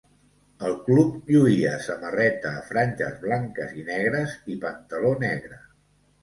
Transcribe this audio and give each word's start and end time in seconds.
El 0.67 0.71
club 0.85 1.27
lluïa 1.33 1.73
samarreta 1.87 2.53
a 2.61 2.63
franges 2.71 3.19
blanques 3.27 3.77
i 3.83 3.87
negres 3.91 4.35
i 4.55 4.57
pantaló 4.65 5.15
negre. 5.27 5.63